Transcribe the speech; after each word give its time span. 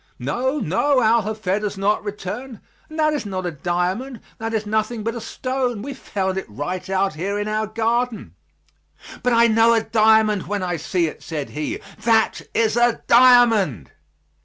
"No, 0.17 0.57
no; 0.57 0.99
Al 1.03 1.21
Hafed 1.21 1.61
has 1.61 1.77
not 1.77 2.03
returned 2.03 2.59
and 2.89 2.97
that 2.97 3.13
is 3.13 3.23
not 3.23 3.45
a 3.45 3.51
diamond; 3.51 4.19
that 4.39 4.51
is 4.51 4.65
nothing 4.65 5.03
but 5.03 5.13
a 5.13 5.21
stone; 5.21 5.83
we 5.83 5.93
found 5.93 6.39
it 6.39 6.49
right 6.49 6.89
out 6.89 7.13
here 7.13 7.37
in 7.37 7.47
our 7.47 7.67
garden." 7.67 8.33
"But 9.21 9.33
I 9.33 9.45
know 9.45 9.75
a 9.75 9.83
diamond 9.83 10.47
when 10.47 10.63
I 10.63 10.77
see 10.77 11.05
it," 11.05 11.21
said 11.21 11.51
he; 11.51 11.77
"that 12.01 12.41
is 12.55 12.75
a 12.77 13.03
diamond!" 13.05 13.91